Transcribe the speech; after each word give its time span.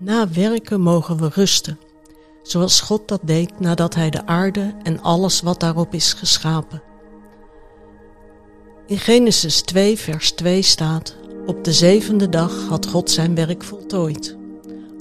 Na 0.00 0.28
werken 0.28 0.80
mogen 0.80 1.16
we 1.16 1.28
rusten, 1.32 1.78
zoals 2.42 2.80
God 2.80 3.08
dat 3.08 3.20
deed 3.24 3.60
nadat 3.60 3.94
Hij 3.94 4.10
de 4.10 4.26
aarde 4.26 4.74
en 4.82 5.02
alles 5.02 5.40
wat 5.40 5.60
daarop 5.60 5.94
is 5.94 6.12
geschapen. 6.12 6.82
In 8.86 8.98
Genesis 8.98 9.60
2, 9.60 9.98
vers 9.98 10.30
2 10.30 10.62
staat: 10.62 11.16
Op 11.46 11.64
de 11.64 11.72
zevende 11.72 12.28
dag 12.28 12.66
had 12.68 12.86
God 12.86 13.10
zijn 13.10 13.34
werk 13.34 13.64
voltooid. 13.64 14.36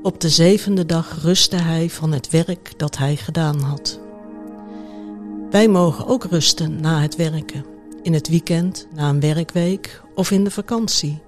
Op 0.02 0.22
de 0.22 0.30
zevende 0.30 0.86
dag 0.86 1.22
rustte 1.22 1.56
Hij 1.56 1.90
van 1.90 2.12
het 2.12 2.30
werk 2.30 2.74
dat 2.78 2.98
Hij 2.98 3.16
gedaan 3.16 3.60
had. 3.60 4.00
Wij 5.50 5.68
mogen 5.68 6.08
ook 6.08 6.24
rusten 6.24 6.82
na 6.82 7.02
het 7.02 7.16
werken, 7.16 7.66
in 8.02 8.14
het 8.14 8.28
weekend, 8.28 8.88
na 8.94 9.10
een 9.10 9.20
werkweek 9.20 10.02
of 10.16 10.32
in 10.32 10.44
de 10.44 10.52
vakantie. 10.52 11.22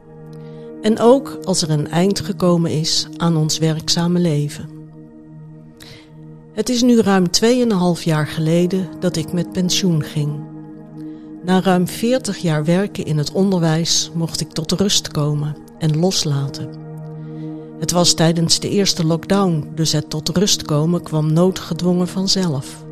En 0.82 1.00
ook 1.00 1.39
als 1.43 1.61
er 1.61 1.70
een 1.70 1.88
eind 1.88 2.20
gekomen 2.20 2.71
is 2.71 3.07
aan 3.18 3.37
ons 3.37 3.57
werkzame 3.57 4.20
leven. 4.20 4.70
Het 6.54 6.70
is 6.70 6.82
nu 6.82 7.01
ruim 7.01 7.25
2,5 7.97 8.04
jaar 8.04 8.28
geleden 8.28 8.87
dat 9.00 9.15
ik 9.15 9.34
met 9.34 9.51
pensioen 9.51 10.04
ging. 10.04 10.39
Na 11.43 11.61
ruim 11.61 11.87
40 11.87 12.37
jaar 12.37 12.65
werken 12.65 13.06
in 13.06 13.18
het 13.18 13.32
onderwijs 13.32 14.11
mocht 14.14 14.42
ik 14.42 14.50
tot 14.50 14.71
rust 14.71 15.07
komen 15.07 15.56
en 15.78 16.00
loslaten. 16.00 16.70
Het 17.79 17.92
was 17.92 18.14
tijdens 18.14 18.59
de 18.59 18.70
eerste 18.70 19.06
lockdown, 19.06 19.71
dus 19.75 19.92
het 19.92 20.09
tot 20.09 20.37
rust 20.37 20.61
komen 20.61 21.04
kwam 21.04 21.34
noodgedwongen 21.34 22.07
vanzelf. 22.07 22.86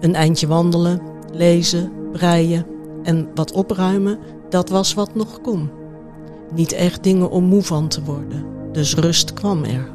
Een 0.00 0.14
eindje 0.14 0.46
wandelen, 0.46 1.00
lezen, 1.32 1.92
breien 2.12 2.66
en 3.02 3.28
wat 3.34 3.52
opruimen, 3.52 4.18
dat 4.48 4.68
was 4.68 4.94
wat 4.94 5.14
nog 5.14 5.40
kon. 5.40 5.79
Niet 6.54 6.72
echt 6.72 7.02
dingen 7.02 7.30
om 7.30 7.44
moe 7.44 7.62
van 7.62 7.88
te 7.88 8.02
worden, 8.02 8.44
dus 8.72 8.94
rust 8.94 9.32
kwam 9.32 9.64
er. 9.64 9.88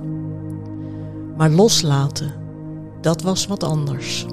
Maar 1.38 1.50
loslaten, 1.50 2.34
dat 3.02 3.22
was 3.22 3.48
wat 3.48 3.64
anders. 3.64 4.26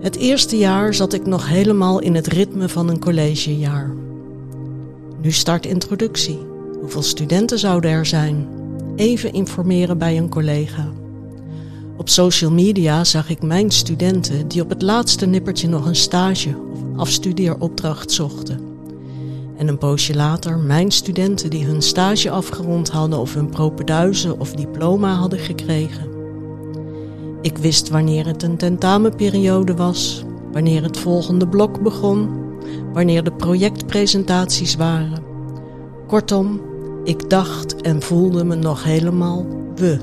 Het 0.00 0.16
eerste 0.16 0.58
jaar 0.58 0.94
zat 0.94 1.12
ik 1.12 1.26
nog 1.26 1.48
helemaal 1.48 1.98
in 1.98 2.14
het 2.14 2.26
ritme 2.26 2.68
van 2.68 2.88
een 2.88 3.00
collegejaar. 3.00 3.90
Nu 5.22 5.30
start 5.30 5.66
introductie. 5.66 6.38
Hoeveel 6.80 7.02
studenten 7.02 7.58
zouden 7.58 7.90
er 7.90 8.06
zijn? 8.06 8.48
Even 8.96 9.32
informeren 9.32 9.98
bij 9.98 10.16
een 10.16 10.28
collega. 10.28 10.88
Op 11.96 12.08
social 12.08 12.50
media 12.50 13.04
zag 13.04 13.30
ik 13.30 13.42
mijn 13.42 13.70
studenten 13.70 14.48
die 14.48 14.62
op 14.62 14.68
het 14.68 14.82
laatste 14.82 15.26
nippertje 15.26 15.68
nog 15.68 15.86
een 15.86 15.96
stage 15.96 16.56
of 16.72 16.78
afstudeeropdracht 16.96 18.10
zochten. 18.10 18.69
En 19.60 19.68
een 19.68 19.78
poosje 19.78 20.14
later 20.14 20.58
mijn 20.58 20.90
studenten 20.90 21.50
die 21.50 21.64
hun 21.64 21.82
stage 21.82 22.30
afgerond 22.30 22.90
hadden 22.90 23.18
of 23.18 23.34
hun 23.34 23.48
propeduizen 23.48 24.40
of 24.40 24.52
diploma 24.52 25.12
hadden 25.14 25.38
gekregen. 25.38 26.08
Ik 27.42 27.58
wist 27.58 27.88
wanneer 27.88 28.26
het 28.26 28.42
een 28.42 28.56
tentamenperiode 28.56 29.74
was, 29.74 30.24
wanneer 30.52 30.82
het 30.82 30.98
volgende 30.98 31.48
blok 31.48 31.82
begon, 31.82 32.28
wanneer 32.92 33.24
de 33.24 33.32
projectpresentaties 33.32 34.76
waren. 34.76 35.22
Kortom, 36.06 36.60
ik 37.04 37.30
dacht 37.30 37.80
en 37.80 38.02
voelde 38.02 38.44
me 38.44 38.54
nog 38.54 38.84
helemaal 38.84 39.46
we. 39.74 39.98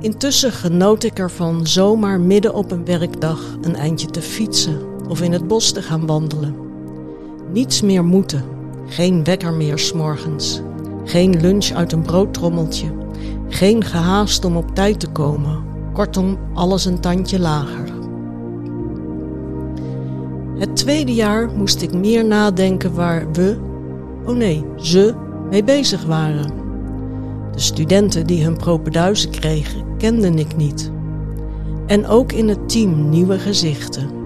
Intussen 0.00 0.52
genoot 0.52 1.04
ik 1.04 1.18
ervan 1.18 1.66
zomaar 1.66 2.20
midden 2.20 2.54
op 2.54 2.70
een 2.70 2.84
werkdag 2.84 3.40
een 3.60 3.76
eindje 3.76 4.06
te 4.06 4.22
fietsen 4.22 4.78
of 5.08 5.20
in 5.22 5.32
het 5.32 5.46
bos 5.48 5.72
te 5.72 5.82
gaan 5.82 6.06
wandelen. 6.06 6.67
Niets 7.52 7.82
meer 7.82 8.04
moeten, 8.04 8.42
geen 8.86 9.24
wekker 9.24 9.52
meer 9.52 9.78
s'morgens, 9.78 10.62
geen 11.04 11.40
lunch 11.40 11.70
uit 11.70 11.92
een 11.92 12.02
broodtrommeltje, 12.02 12.86
geen 13.48 13.84
gehaast 13.84 14.44
om 14.44 14.56
op 14.56 14.74
tijd 14.74 15.00
te 15.00 15.08
komen, 15.08 15.64
kortom 15.92 16.38
alles 16.54 16.84
een 16.84 17.00
tandje 17.00 17.40
lager. 17.40 17.88
Het 20.58 20.76
tweede 20.76 21.14
jaar 21.14 21.50
moest 21.56 21.82
ik 21.82 21.92
meer 21.92 22.24
nadenken 22.24 22.94
waar 22.94 23.32
we, 23.32 23.56
oh 24.26 24.36
nee, 24.36 24.64
ze, 24.76 25.14
mee 25.50 25.64
bezig 25.64 26.04
waren. 26.04 26.52
De 27.52 27.60
studenten 27.60 28.26
die 28.26 28.44
hun 28.44 28.56
propeduizen 28.56 29.30
kregen, 29.30 29.96
kende 29.96 30.30
ik 30.30 30.56
niet. 30.56 30.90
En 31.86 32.06
ook 32.06 32.32
in 32.32 32.48
het 32.48 32.68
team 32.68 33.08
nieuwe 33.08 33.38
gezichten. 33.38 34.17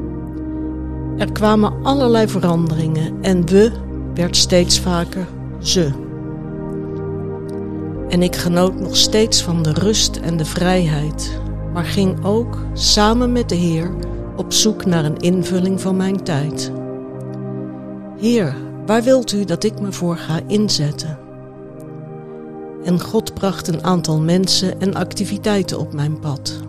Er 1.19 1.33
kwamen 1.33 1.73
allerlei 1.83 2.29
veranderingen 2.29 3.15
en 3.21 3.47
we 3.47 3.73
werd 4.15 4.37
steeds 4.37 4.81
vaker 4.81 5.27
ze. 5.59 5.91
En 8.09 8.23
ik 8.23 8.37
genoot 8.37 8.81
nog 8.81 8.97
steeds 8.97 9.43
van 9.43 9.63
de 9.63 9.73
rust 9.73 10.17
en 10.17 10.37
de 10.37 10.45
vrijheid, 10.45 11.41
maar 11.73 11.85
ging 11.85 12.25
ook 12.25 12.59
samen 12.73 13.33
met 13.33 13.49
de 13.49 13.55
Heer 13.55 13.91
op 14.37 14.53
zoek 14.53 14.85
naar 14.85 15.05
een 15.05 15.17
invulling 15.17 15.81
van 15.81 15.97
mijn 15.97 16.25
tijd. 16.25 16.73
Heer, 18.19 18.55
waar 18.87 19.03
wilt 19.03 19.33
u 19.33 19.45
dat 19.45 19.65
ik 19.65 19.81
me 19.81 19.93
voor 19.93 20.17
ga 20.17 20.41
inzetten? 20.47 21.19
En 22.85 23.01
God 23.01 23.35
bracht 23.35 23.69
een 23.69 23.85
aantal 23.85 24.21
mensen 24.21 24.81
en 24.81 24.95
activiteiten 24.95 25.79
op 25.79 25.93
mijn 25.93 26.19
pad. 26.19 26.61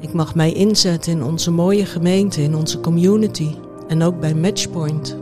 Ik 0.00 0.12
mag 0.12 0.34
mij 0.34 0.52
inzetten 0.52 1.12
in 1.12 1.24
onze 1.24 1.50
mooie 1.50 1.86
gemeente, 1.86 2.42
in 2.42 2.56
onze 2.56 2.80
community 2.80 3.54
en 3.88 4.02
ook 4.02 4.20
bij 4.20 4.34
Matchpoint. 4.34 5.16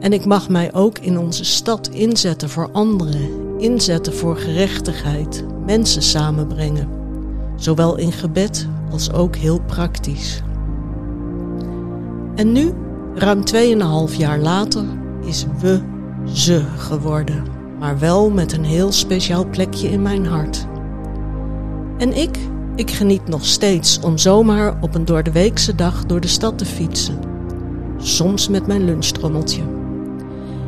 En 0.00 0.12
ik 0.12 0.24
mag 0.24 0.48
mij 0.48 0.74
ook 0.74 0.98
in 0.98 1.18
onze 1.18 1.44
stad 1.44 1.88
inzetten 1.88 2.50
voor 2.50 2.68
anderen, 2.72 3.28
inzetten 3.58 4.14
voor 4.14 4.36
gerechtigheid, 4.36 5.44
mensen 5.66 6.02
samenbrengen, 6.02 6.88
zowel 7.56 7.96
in 7.96 8.12
gebed 8.12 8.68
als 8.90 9.12
ook 9.12 9.36
heel 9.36 9.60
praktisch. 9.60 10.42
En 12.34 12.52
nu, 12.52 12.72
ruim 13.14 13.42
2,5 14.10 14.16
jaar 14.16 14.38
later, 14.38 14.84
is 15.24 15.46
we 15.60 15.80
ze 16.32 16.62
geworden 16.76 17.54
maar 17.84 17.98
wel 17.98 18.30
met 18.30 18.52
een 18.52 18.64
heel 18.64 18.92
speciaal 18.92 19.46
plekje 19.46 19.88
in 19.88 20.02
mijn 20.02 20.26
hart. 20.26 20.66
En 21.98 22.16
ik, 22.16 22.38
ik 22.76 22.90
geniet 22.90 23.28
nog 23.28 23.44
steeds 23.44 24.00
om 24.00 24.18
zomaar 24.18 24.76
op 24.80 24.94
een 24.94 25.04
doordeweekse 25.04 25.74
dag 25.74 26.06
door 26.06 26.20
de 26.20 26.28
stad 26.28 26.58
te 26.58 26.64
fietsen. 26.64 27.18
Soms 27.96 28.48
met 28.48 28.66
mijn 28.66 28.84
lunchtrommeltje. 28.84 29.62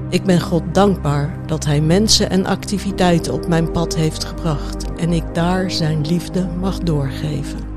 Ik 0.09 0.25
ben 0.25 0.41
God 0.41 0.63
dankbaar 0.73 1.39
dat 1.47 1.65
Hij 1.65 1.81
mensen 1.81 2.31
en 2.31 2.47
activiteiten 2.47 3.33
op 3.33 3.49
mijn 3.49 3.71
pad 3.71 3.95
heeft 3.95 4.25
gebracht 4.25 4.93
en 4.97 5.13
ik 5.13 5.25
daar 5.33 5.71
Zijn 5.71 6.07
liefde 6.07 6.49
mag 6.61 6.79
doorgeven. 6.79 7.76